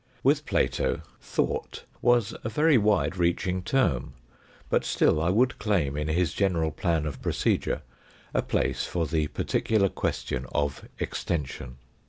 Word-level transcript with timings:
With 0.23 0.47
Plato" 0.47 1.03
thought" 1.35 1.83
was 2.11 2.33
a 2.43 2.49
very 2.49 2.75
wide 2.75 3.17
reaching 3.17 3.61
term, 3.61 4.15
but 4.67 4.83
still 4.83 5.21
I 5.21 5.29
would 5.29 5.59
claim 5.59 5.95
in 5.95 6.07
his 6.07 6.33
general 6.33 6.71
plan 6.71 7.05
of 7.05 7.21
procedure 7.21 7.83
a 8.33 8.41
place 8.41 8.83
for 8.83 9.05
the 9.05 9.27
particular 9.27 9.89
question 9.89 10.47
of 10.55 10.87
extension. 10.97 11.77